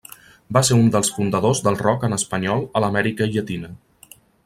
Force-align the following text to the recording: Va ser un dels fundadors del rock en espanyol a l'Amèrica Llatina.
Va 0.55 0.63
ser 0.69 0.77
un 0.83 0.87
dels 0.95 1.11
fundadors 1.17 1.61
del 1.67 1.79
rock 1.83 2.07
en 2.09 2.19
espanyol 2.19 2.67
a 2.81 2.85
l'Amèrica 2.85 3.33
Llatina. 3.37 3.75